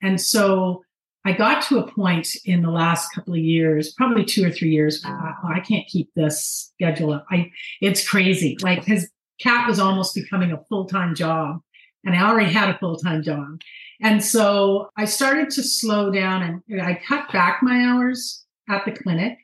[0.00, 0.84] And so
[1.24, 4.70] I got to a point in the last couple of years, probably two or three
[4.70, 7.26] years, I, oh, I can't keep this schedule up.
[7.30, 8.56] I, it's crazy.
[8.60, 9.08] Like his
[9.40, 11.60] CAAT was almost becoming a full-time job
[12.04, 13.60] and I already had a full-time job.
[14.00, 18.90] And so I started to slow down and I cut back my hours at the
[18.90, 19.38] clinic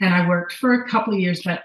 [0.00, 1.62] and I worked for a couple of years, but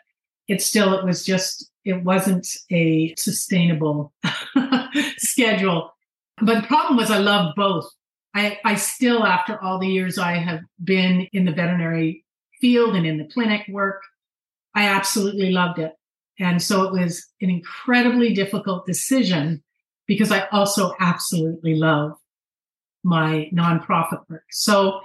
[0.48, 4.14] it still, it was just, it wasn't a sustainable
[5.18, 5.92] schedule.
[6.42, 7.90] But the problem was I loved both.
[8.36, 12.26] I, I still, after all the years I have been in the veterinary
[12.62, 14.02] field and in the clinic work,
[14.76, 15.94] I absolutely loved it.
[16.40, 19.62] And so it was an incredibly difficult decision
[20.08, 22.14] because I also absolutely love
[23.04, 24.46] my nonprofit work.
[24.52, 25.02] So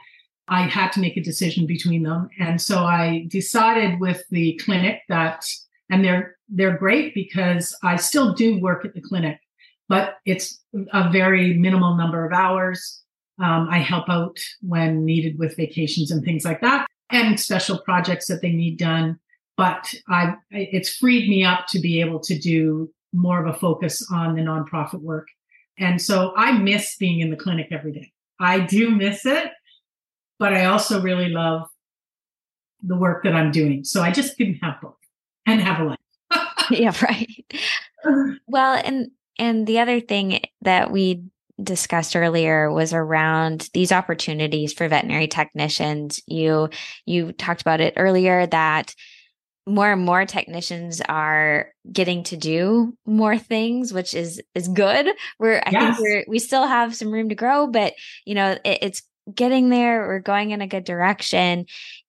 [0.49, 2.29] I had to make a decision between them.
[2.39, 5.47] And so I decided with the clinic that,
[5.91, 9.41] and they're, they're great because I still do work at the clinic,
[9.89, 13.04] but it's a very minimal number of hours.
[13.43, 18.27] Um, I help out when needed with vacations and things like that and special projects
[18.27, 19.19] that they need done.
[19.57, 24.07] But I, it's freed me up to be able to do more of a focus
[24.13, 25.29] on the nonprofit work.
[25.79, 28.13] And so I miss being in the clinic every day.
[28.41, 29.51] I do miss it,
[30.39, 31.69] but I also really love
[32.83, 33.85] the work that I'm doing.
[33.85, 34.97] So I just couldn't have both
[35.47, 35.99] and have a life.
[36.71, 37.55] yeah, right.
[38.47, 41.25] Well, and and the other thing that we
[41.63, 46.21] discussed earlier was around these opportunities for veterinary technicians.
[46.27, 46.71] You
[47.07, 48.95] you talked about it earlier that
[49.67, 55.63] more and more technicians are getting to do more things which is is good we're
[55.65, 55.97] i yes.
[55.97, 57.95] think we're we still have some room to grow but
[58.27, 59.03] you know it, it's
[59.35, 61.65] getting there we're going in a good direction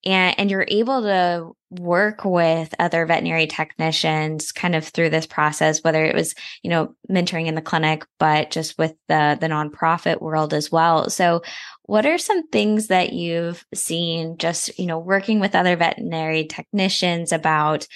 [0.05, 5.84] and and you're able to work with other veterinary technicians kind of through this process
[5.84, 10.22] whether it was you know mentoring in the clinic but just with the the nonprofit
[10.22, 11.10] world as well.
[11.10, 11.42] So
[11.84, 17.32] what are some things that you've seen just you know working with other veterinary technicians
[17.32, 17.88] about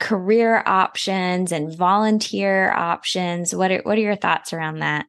[0.00, 3.54] career options and volunteer options?
[3.54, 5.06] What are what are your thoughts around that?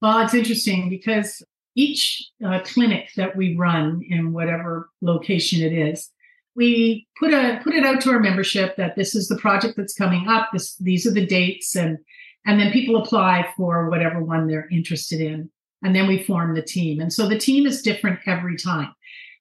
[0.00, 1.42] Well it's interesting because
[1.74, 6.10] each uh, clinic that we run in whatever location it is,
[6.54, 9.94] we put a put it out to our membership that this is the project that's
[9.94, 10.50] coming up.
[10.52, 11.98] This these are the dates, and
[12.46, 15.50] and then people apply for whatever one they're interested in,
[15.82, 17.00] and then we form the team.
[17.00, 18.92] And so the team is different every time.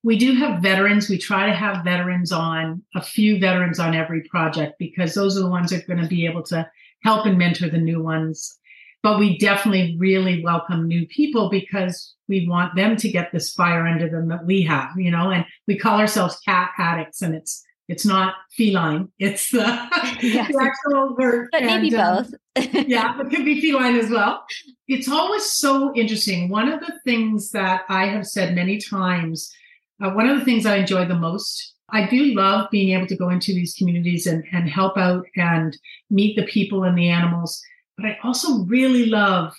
[0.04, 1.10] We do have veterans.
[1.10, 5.41] We try to have veterans on a few veterans on every project because those are
[5.41, 6.67] the ones that are going to be able to
[7.04, 8.60] help and mentor the new ones
[9.04, 13.88] but we definitely really welcome new people because we want them to get this fire
[13.88, 17.64] under them that we have, you know, and we call ourselves CAAT addicts and it's,
[17.88, 19.10] it's not feline.
[19.20, 19.66] It's the,
[20.22, 20.52] yes.
[20.52, 21.50] the actual word.
[21.52, 22.24] But and, maybe um,
[22.56, 22.88] both.
[22.88, 24.46] yeah, it could be feline as well.
[24.88, 26.50] It's always so interesting.
[26.50, 29.52] One of the things that I have said many times,
[30.02, 33.18] uh, one of the things I enjoy the most I do love being able to
[33.18, 35.78] go into these communities and, and help out and
[36.10, 37.62] meet the people and the animals.
[38.02, 39.54] But I also really love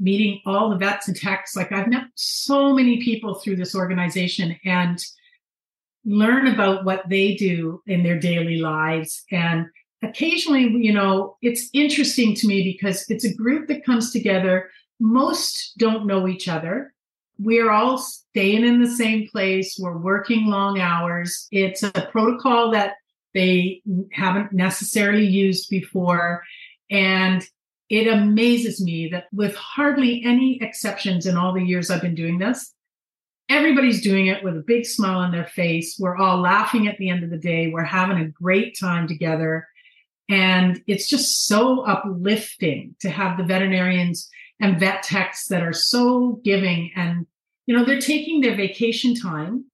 [0.00, 1.56] meeting all the vets and techs.
[1.56, 4.98] Like I've met so many people through this organization and
[6.04, 9.24] learn about what they do in their daily lives.
[9.30, 9.66] And
[10.02, 14.70] occasionally, you know, it's interesting to me because it's a group that comes together.
[15.00, 16.92] Most don't know each other.
[17.38, 19.76] We're all staying in the same place.
[19.78, 21.48] We're working long hours.
[21.50, 22.94] It's a protocol that
[23.32, 26.44] they haven't necessarily used before.
[26.90, 27.44] And
[27.94, 32.38] it amazes me that with hardly any exceptions in all the years I've been doing
[32.38, 32.72] this,
[33.48, 35.96] everybody's doing it with a big smile on their face.
[35.96, 37.68] We're all laughing at the end of the day.
[37.68, 39.68] We're having a great time together.
[40.28, 44.28] And it's just so uplifting to have the veterinarians
[44.60, 47.28] and vet techs that are so giving and,
[47.66, 49.66] you know, they're taking their vacation time.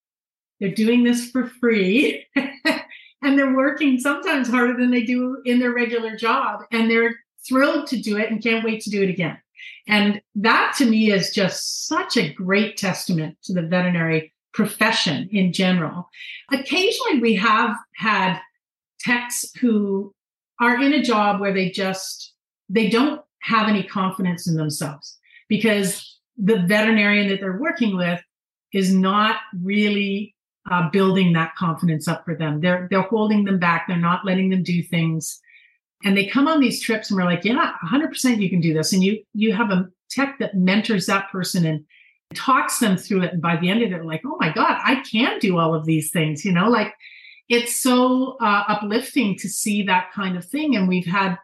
[0.58, 5.72] They're doing this for free and they're working sometimes harder than they do in their
[5.72, 6.64] regular job.
[6.70, 7.14] And they're
[7.48, 9.38] thrilled to do it and can't wait to do it again.
[9.86, 15.52] And that to me is just such a great testament to the veterinary profession in
[15.52, 16.08] general.
[16.52, 18.38] Occasionally we have had
[19.00, 20.14] techs who
[20.60, 22.34] are in a job where they just
[22.68, 28.20] they don't have any confidence in themselves because the veterinarian that they're working with
[28.72, 30.34] is not really
[30.70, 32.60] uh, building that confidence up for them.
[32.60, 33.86] They're they're holding them back.
[33.86, 35.40] They're not letting them do things
[36.04, 38.92] and they come on these trips and we're like yeah 100% you can do this.
[38.92, 41.84] And you you have a tech that mentors that person and
[42.34, 43.32] talks them through it.
[43.32, 45.84] And by the end of it like oh my god i can do all of
[45.84, 46.94] these things you know like
[47.50, 50.76] it's so uh, uplifting to see that kind of thing.
[50.76, 51.36] And we've had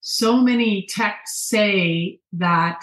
[0.00, 2.82] so many techs say that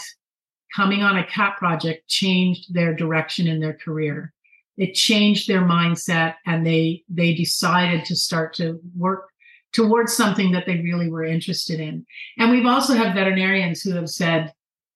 [0.75, 4.33] coming on a CAAT project changed their direction in their career.
[4.75, 9.29] It changed their mindset and they they decided to start to work
[9.77, 12.03] towards something that they really were interested in.
[12.39, 14.51] And we've also had veterinarians who have said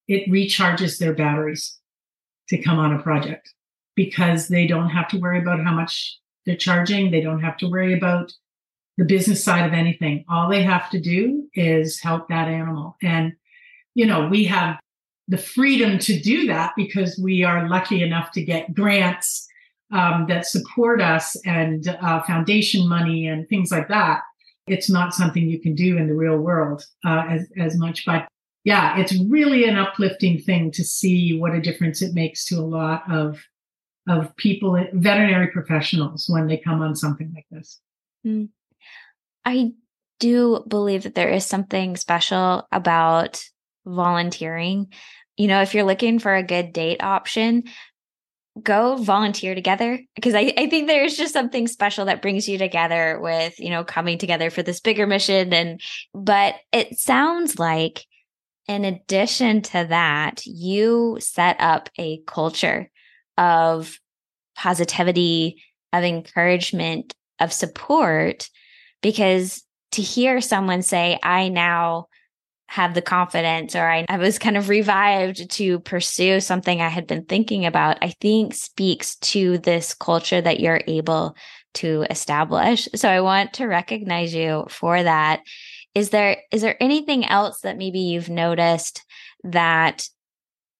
[0.07, 1.77] it recharges their batteries
[2.49, 3.53] to come on a project
[3.95, 6.17] because they don't have to worry about how much
[6.47, 7.11] they're charging.
[7.11, 8.33] They don't have to worry about
[8.97, 10.25] the business side of anything.
[10.27, 12.97] All they have to do is help that animal.
[13.03, 13.33] And,
[13.93, 14.79] you know, we have
[15.27, 19.47] the freedom to do that because we are lucky enough to get grants
[19.93, 24.21] um, that support us and uh, foundation money and things like that
[24.67, 28.05] it's not something you can do in the real world uh, as, as much.
[28.05, 28.27] But
[28.63, 32.61] yeah, it's really an uplifting thing to see what a difference it makes to a
[32.61, 33.43] lot of
[34.07, 37.79] of people, veterinary professionals, when they come on something like this.
[38.25, 38.49] Mm.
[39.45, 39.73] I
[40.19, 43.43] do believe that there is something special about
[43.85, 44.91] volunteering.
[45.37, 47.65] You know, if you're looking for a good date option,
[48.61, 53.17] go volunteer together because I, I think there's just something special that brings you together
[53.21, 55.79] with you know coming together for this bigger mission and
[56.13, 58.05] but it sounds like
[58.67, 62.89] in addition to that you set up a culture
[63.37, 63.97] of
[64.55, 68.49] positivity of encouragement of support
[69.01, 72.07] because to hear someone say i now
[72.71, 77.05] have the confidence or I, I, was kind of revived to pursue something I had
[77.05, 81.35] been thinking about, I think speaks to this culture that you're able
[81.73, 82.87] to establish.
[82.95, 85.41] So I want to recognize you for that.
[85.93, 89.03] Is there is there anything else that maybe you've noticed
[89.43, 90.07] that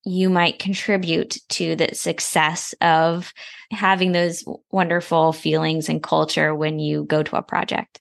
[0.06, 3.34] you might contribute to the success of
[3.70, 8.01] having those wonderful feelings and culture when you go to a project?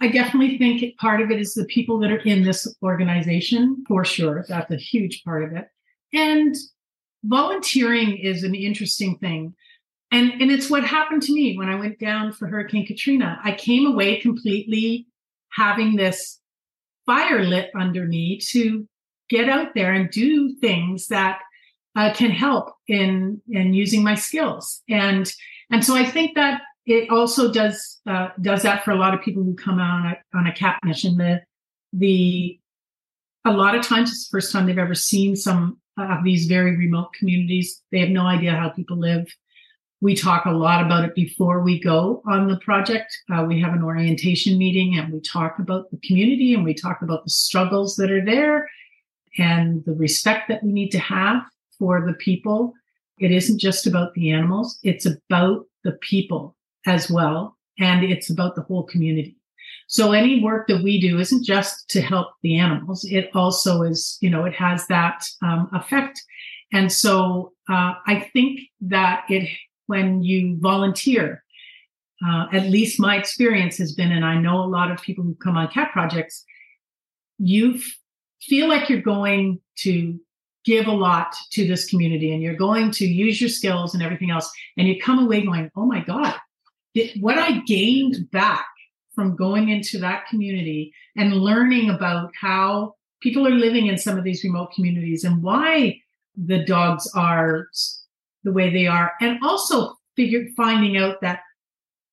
[0.00, 4.04] I definitely think part of it is the people that are in this organization, for
[4.04, 4.44] sure.
[4.48, 5.68] That's a huge part of it.
[6.12, 6.54] And
[7.24, 9.54] volunteering is an interesting thing.
[10.10, 13.38] And, and it's what happened to me when I went down for Hurricane Katrina.
[13.44, 15.06] I came away completely
[15.50, 16.38] having this
[17.04, 18.86] fire lit under me to
[19.28, 21.40] get out there and do things that
[21.96, 24.82] uh, can help in in using my skills.
[24.88, 25.30] And
[25.70, 29.20] and so I think that it also does uh, does that for a lot of
[29.20, 31.18] people who come out on a, on a mission.
[31.18, 31.42] The
[31.92, 32.58] the
[33.44, 36.76] a lot of times it's the first time they've ever seen some of these very
[36.76, 37.82] remote communities.
[37.92, 39.26] They have no idea how people live.
[40.00, 43.14] We talk a lot about it before we go on the project.
[43.30, 47.02] Uh, we have an orientation meeting and we talk about the community and we talk
[47.02, 48.68] about the struggles that are there
[49.38, 51.42] and the respect that we need to have
[51.78, 52.72] for the people.
[53.18, 56.54] It isn't just about the animals, it's about the people
[56.88, 57.56] as well.
[57.78, 59.36] And it's about the whole community.
[59.86, 63.04] So any work that we do isn't just to help the animals.
[63.04, 66.20] It also is, you know, it has that um, effect.
[66.72, 69.48] And so uh, I think that it,
[69.86, 71.42] when you volunteer,
[72.26, 75.34] uh, at least my experience has been, and I know a lot of people who
[75.36, 76.44] come on CAAT projects,
[77.38, 77.80] you
[78.42, 80.18] feel like you're going to
[80.64, 84.30] give a lot to this community and you're going to use your skills and everything
[84.30, 84.50] else.
[84.76, 86.34] And you come away going, oh my God,
[87.20, 88.66] what I gained back
[89.14, 94.24] from going into that community and learning about how people are living in some of
[94.24, 96.00] these remote communities and why
[96.36, 97.66] the dogs are
[98.44, 99.12] the way they are.
[99.20, 101.40] And also figure finding out that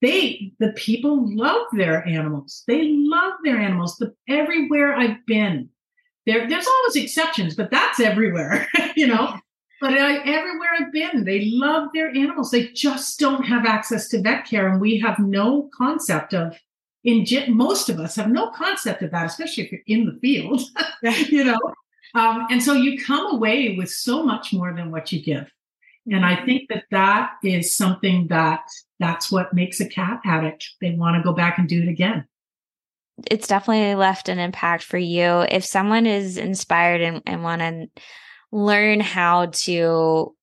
[0.02, 2.64] they the people love their animals.
[2.68, 3.98] They love their animals.
[3.98, 5.70] The, everywhere I've been,
[6.26, 9.38] there, there's always exceptions, but that's everywhere, you know.
[9.82, 12.52] But I, everywhere I've been, they love their animals.
[12.52, 16.58] They just don't have access to vet care, and we have no concept of.
[17.04, 17.24] In
[17.56, 20.64] most of us have no concept of that, especially if you're in the field,
[21.30, 21.60] you know.
[22.16, 25.52] Um, and so you come away with so much more than what you give.
[26.12, 28.62] And I think that that is something that
[29.00, 30.68] that's what makes a CAAT addict.
[30.82, 32.26] They want to go back and do it again
[33.32, 35.46] it's definitely left an impact for you.
[35.50, 37.88] If someone is inspired and, and want to
[38.52, 40.36] learn how to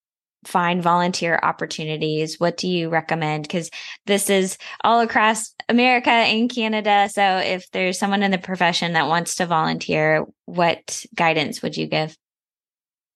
[0.45, 3.43] find volunteer opportunities, what do you recommend?
[3.43, 3.69] Because
[4.05, 7.09] this is all across America and Canada.
[7.11, 11.87] So if there's someone in the profession that wants to volunteer, what guidance would you
[11.87, 12.17] give?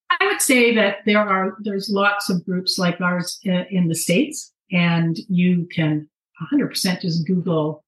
[0.10, 3.96] I would say that there are there's lots of groups like ours uh, in the
[3.96, 6.08] states, and you can
[6.54, 7.84] 100% just Google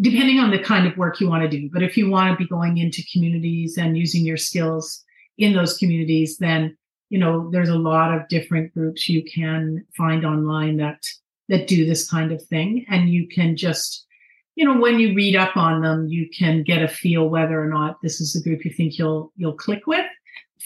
[0.00, 1.70] depending on the kind of work you want to do.
[1.72, 5.04] But if you want to be going into communities and using your skills
[5.38, 6.76] in those communities, then
[7.10, 11.02] you know there's a lot of different groups you can find online that
[11.48, 14.06] that do this kind of thing, and you can just
[14.54, 17.68] you know when you read up on them, you can get a feel whether or
[17.68, 20.06] not this is the group you think you'll you'll click with.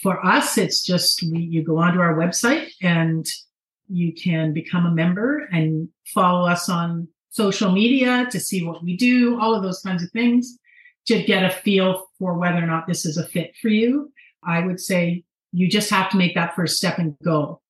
[0.01, 3.25] For us, it's just we, you go onto our website and
[3.89, 8.95] you can become a member and follow us on social media to see what we
[8.95, 10.57] do, all of those kinds of things
[11.09, 14.11] to get a feel for whether or not this is a fit for you.
[14.43, 17.61] I would say you just have to make that first step and go.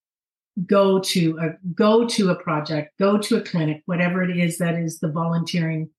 [0.66, 4.76] Go to a go to a project, go to a clinic, whatever it is that
[4.76, 5.90] is the volunteering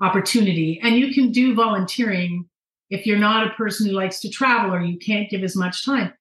[0.00, 0.80] opportunity.
[0.82, 2.46] And you can do volunteering
[2.88, 5.84] if you're not a person who likes to travel or you can't give as much
[5.84, 6.12] time.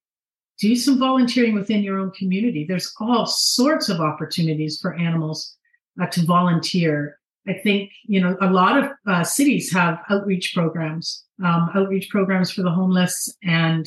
[0.59, 2.65] Do some volunteering within your own community.
[2.67, 5.55] There's all sorts of opportunities for animals
[6.01, 7.19] uh, to volunteer.
[7.47, 12.51] I think, you know, a lot of uh, cities have outreach programs, um, outreach programs
[12.51, 13.85] for the homeless and,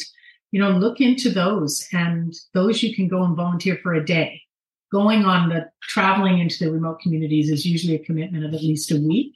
[0.52, 4.40] you know, look into those and those you can go and volunteer for a day.
[4.92, 8.92] Going on the traveling into the remote communities is usually a commitment of at least
[8.92, 9.34] a week.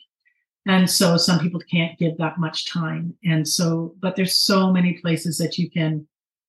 [0.67, 3.15] And so some people can't give that much time.
[3.25, 6.07] And so, but there's so many places that you can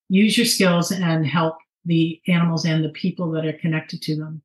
[0.09, 1.55] use your skills and help
[1.85, 4.41] the animals and the people that are connected to them.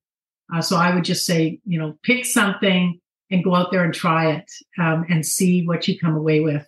[0.52, 2.98] Uh, so I would just say, you know, pick something
[3.30, 6.66] and go out there and try it um, and see what you come away with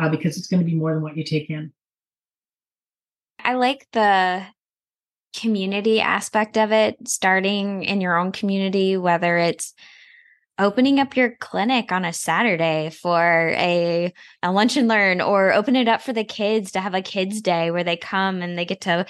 [0.00, 1.72] uh, because it's going to be more than what you take in.
[3.42, 4.44] I like the
[5.36, 9.74] community aspect of it, starting in your own community, whether it's
[10.58, 14.12] opening up your clinic on a Saturday for a,
[14.42, 17.42] a lunch and learn or open it up for the kids to have a kids
[17.42, 19.04] day where they come and they get to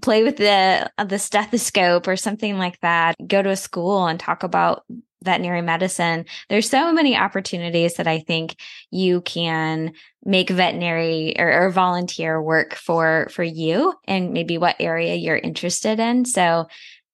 [0.00, 3.14] play with the the stethoscope or something like that.
[3.26, 4.84] Go to a school and talk about
[5.22, 8.56] veterinary medicine, there's so many opportunities that I think
[8.90, 9.92] you can
[10.24, 16.00] make veterinary or, or, volunteer work for for you and maybe what area you're interested
[16.00, 16.24] in.
[16.24, 16.66] So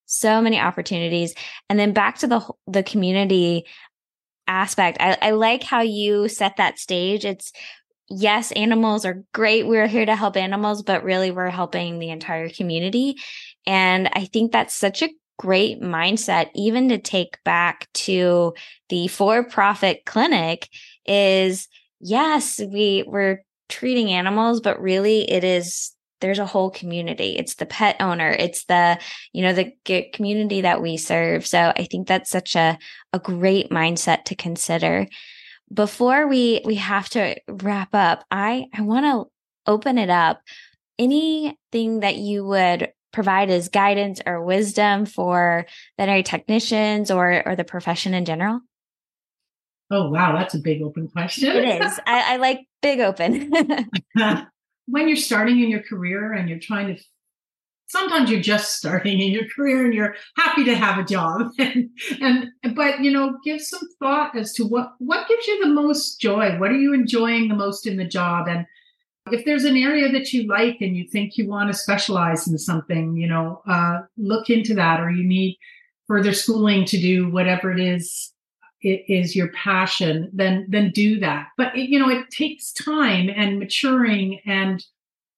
[0.05, 1.33] so many opportunities.
[1.69, 3.65] And then back to the the community
[4.47, 4.97] aspect.
[4.99, 7.25] I, I like how you set that stage.
[7.25, 7.51] It's
[8.09, 9.65] yes, animals are great.
[9.65, 13.17] We're here to help animals, but really we're helping the entire community.
[13.65, 15.09] And I think that's such a
[15.39, 18.53] great mindset, even to take back to
[18.89, 20.69] the for profit clinic
[21.05, 21.67] is
[21.99, 25.91] yes, we, we're treating animals, but really it is
[26.23, 27.35] there's a whole community.
[27.35, 28.29] It's the pet owner.
[28.29, 28.97] It's the,
[29.33, 31.45] you know, the community that we serve.
[31.45, 32.79] So I think that's such a,
[33.11, 35.05] a great mindset to consider.
[35.73, 39.29] Before we, we have to wrap up, I, I want to
[39.69, 40.39] open it up.
[40.97, 45.65] Anything that you would provide as guidance or wisdom for
[45.97, 48.59] veterinary technicians or, or the profession in general?
[49.89, 50.35] Oh, wow.
[50.35, 51.55] That's a big open question.
[51.55, 51.99] It is.
[52.07, 53.51] I, I like big open.
[54.87, 57.01] when you're starting in your career and you're trying to
[57.87, 61.89] sometimes you're just starting in your career and you're happy to have a job and,
[62.19, 66.19] and but you know give some thought as to what what gives you the most
[66.19, 68.65] joy what are you enjoying the most in the job and
[69.31, 72.57] if there's an area that you like and you think you want to specialize in
[72.57, 75.57] something you know uh, look into that or you need
[76.07, 78.33] further schooling to do whatever it is
[78.83, 81.47] it is your passion, then then do that.
[81.57, 84.85] But it, you know, it takes time and maturing and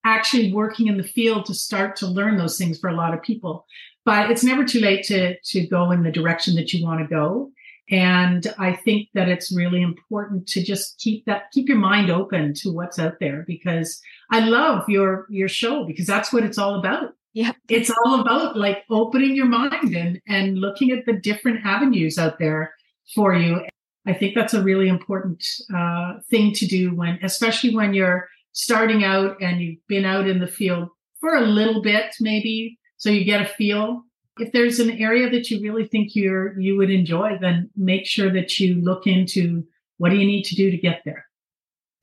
[0.03, 3.21] actually working in the field to start to learn those things for a lot of
[3.21, 3.65] people.
[4.03, 7.07] But it's never too late to to go in the direction that you want to
[7.07, 7.51] go.
[7.89, 12.53] And I think that it's really important to just keep that keep your mind open
[12.55, 16.79] to what's out there because I love your your show because that's what it's all
[16.79, 17.13] about.
[17.33, 17.51] Yeah.
[17.69, 22.39] It's all about like opening your mind and and looking at the different avenues out
[22.39, 22.73] there
[23.13, 23.61] for you.
[24.07, 29.03] I think that's a really important uh, thing to do when, especially when you're starting
[29.03, 33.25] out and you've been out in the field for a little bit, maybe, so you
[33.25, 34.03] get a feel.
[34.38, 38.31] If there's an area that you really think you're you would enjoy, then make sure
[38.33, 39.65] that you look into
[39.97, 41.25] what do you need to do to get there.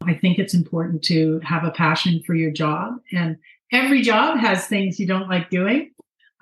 [0.04, 3.36] I think it's important to have a passion for your job, and
[3.70, 5.92] every job has things you don't like doing,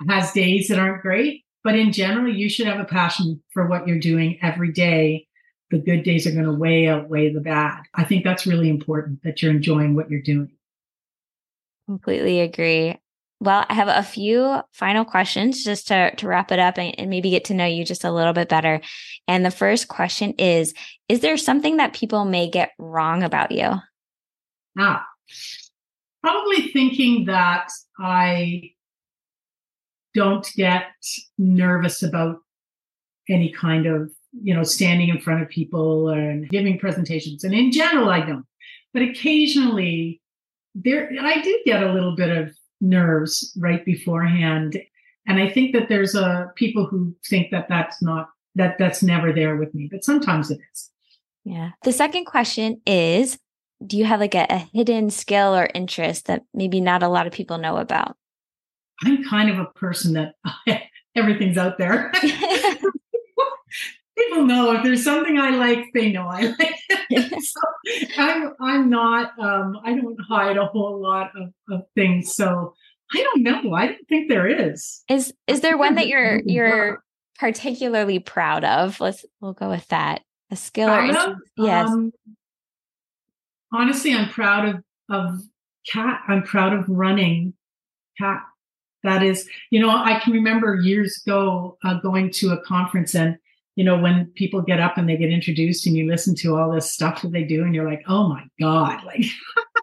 [0.09, 3.87] has days that aren't great, but in general, you should have a passion for what
[3.87, 5.27] you're doing every day.
[5.71, 7.83] The good days are going to way outweigh the bad.
[7.95, 10.51] I think that's really important that you're enjoying what you're doing.
[11.87, 12.97] Completely agree.
[13.43, 17.09] Well, I have a few final questions just to, to wrap it up and, and
[17.09, 18.83] maybe get to know you just a little bit better.
[19.27, 20.75] And the first question is
[21.09, 23.73] Is there something that people may get wrong about you?
[24.79, 25.07] Ah,
[26.23, 27.69] probably thinking that
[27.99, 28.73] I
[30.15, 30.89] don't get
[31.39, 32.39] nervous about
[33.29, 37.73] any kind of you know standing in front of people and giving presentations and in
[37.73, 38.47] general i don't
[38.93, 40.21] but occasionally
[40.75, 44.81] there i do get a little bit of nerves right beforehand.
[45.27, 49.03] And i think that there's a uh, people who think that that's not that that's
[49.03, 50.91] never there with me but sometimes it is.
[51.45, 51.71] Yeah.
[51.85, 53.39] The second question is
[53.87, 57.27] do you have like a, a hidden skill or interest that maybe not a lot
[57.27, 58.17] of people know about?
[59.03, 60.35] I'm kind of a person that
[61.17, 62.13] everything's out there.
[64.21, 67.43] People know if there's something I like, they know I like it.
[67.43, 67.61] so
[68.19, 72.35] I'm I'm not um, I don't hide a whole lot of, of things.
[72.35, 72.75] So
[73.13, 73.75] I don't know.
[73.75, 75.03] I don't think there is.
[75.09, 77.03] Is is there one that you're you're
[77.39, 79.01] particularly proud of?
[79.01, 80.23] Let's we'll go with that.
[80.53, 81.89] A skill or of, yes.
[81.89, 82.13] Um,
[83.73, 85.41] honestly, I'm proud of of
[85.91, 86.21] CAAT.
[86.29, 87.55] I'm proud of running
[88.21, 88.41] CAAT
[89.03, 93.37] that is, you know, I can remember years ago uh, going to a conference and,
[93.81, 96.71] you know, when people get up and they get introduced and you listen to all
[96.71, 99.25] this stuff that they do and you're like, oh my God, like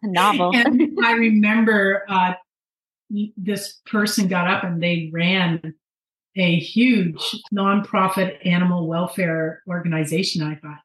[0.04, 0.52] a novel.
[0.56, 2.34] and I remember uh,
[3.36, 5.74] this person got up and they ran
[6.36, 10.44] a huge nonprofit animal welfare organization.
[10.44, 10.82] I thought,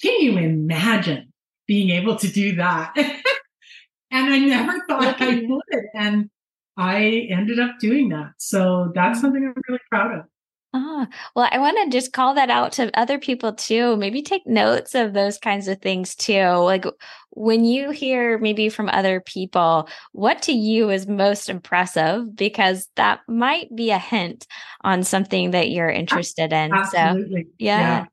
[0.00, 1.34] can you imagine
[1.68, 2.94] being able to do that?
[2.96, 5.84] and I never thought I would.
[5.92, 6.30] And
[6.78, 8.32] I ended up doing that.
[8.38, 9.20] So that's mm.
[9.20, 10.24] something I'm really proud of.
[10.76, 11.06] Ah,
[11.36, 13.96] well, I want to just call that out to other people too.
[13.96, 16.48] Maybe take notes of those kinds of things too.
[16.48, 16.84] Like
[17.30, 23.20] when you hear maybe from other people, what to you is most impressive because that
[23.28, 24.48] might be a hint
[24.80, 26.74] on something that you're interested in.
[26.74, 27.42] Absolutely.
[27.44, 27.80] So, yeah.
[27.80, 28.06] yeah.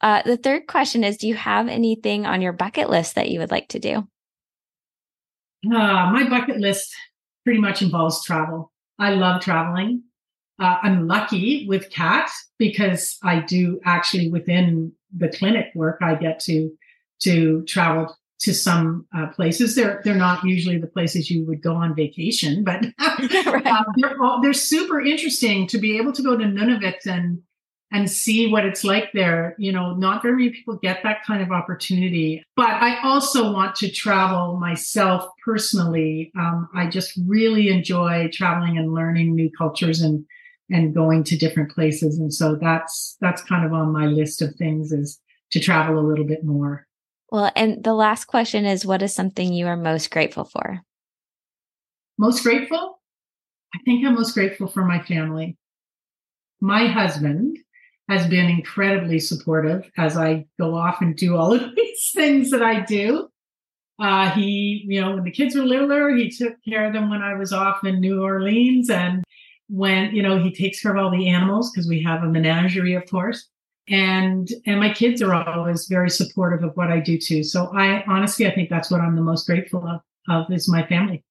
[0.00, 3.38] Uh, the third question is Do you have anything on your bucket list that you
[3.38, 4.08] would like to do?
[5.64, 6.92] Uh, my bucket list
[7.44, 8.72] pretty much involves travel.
[8.98, 10.02] I love traveling.
[10.58, 12.28] Uh, I'm lucky with CAAT
[12.58, 16.70] because I do actually within the clinic work, I get to
[17.20, 19.74] to travel to some uh, places.
[19.74, 23.66] They're they're not usually the places you would go on vacation, but right.
[23.66, 27.42] uh, they're they're super interesting to be able to go to Nunavut and
[27.92, 29.54] and see what it's like there.
[29.58, 32.42] You know, not very many people get that kind of opportunity.
[32.56, 36.32] But I also want to travel myself personally.
[36.38, 40.24] Um, I just really enjoy traveling and learning new cultures and
[40.70, 42.18] and going to different places.
[42.18, 45.20] And so that's that's kind of on my list of things is
[45.52, 46.86] to travel a little bit more.
[47.30, 50.80] Well, and the last question is what is something you are most grateful for?
[52.18, 53.00] Most grateful?
[53.74, 55.56] I think I'm most grateful for my family.
[56.60, 57.58] My husband
[58.08, 62.62] has been incredibly supportive as I go off and do all of these things that
[62.62, 63.28] I do.
[63.98, 67.22] Uh, he, you know, when the kids were littler, he took care of them when
[67.22, 68.90] I was off in New Orleans.
[68.90, 69.24] And
[69.68, 72.94] when, you know, he takes care of all the animals because we have a menagerie,
[72.94, 73.48] of course
[73.88, 77.42] and and my kids are always very supportive of what I do too.
[77.42, 80.84] So I honestly I think that's what I'm the most grateful of, of is my
[80.86, 81.22] family.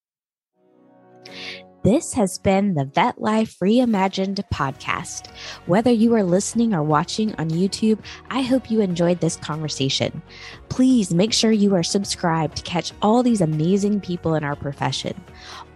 [1.86, 5.28] This has been the Vet Life Reimagined podcast.
[5.68, 8.00] Whether you are listening or watching on YouTube,
[8.32, 10.24] I hope you enjoyed this conversation.
[10.70, 15.14] Please make sure you are subscribed to catch all these amazing people in our profession.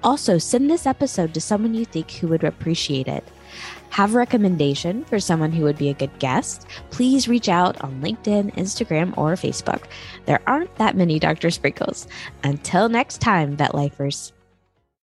[0.03, 3.23] Also, send this episode to someone you think who would appreciate it
[3.91, 8.01] have a recommendation for someone who would be a good guest, please reach out on
[8.01, 9.85] LinkedIn, Instagram, or Facebook.
[10.25, 11.49] There aren't that many Dr.
[11.49, 12.07] Sprinkles.
[12.43, 14.31] Until next time, Vet Lifers.